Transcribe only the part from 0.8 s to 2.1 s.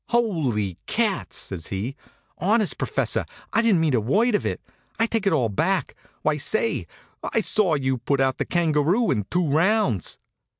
cats!" says he.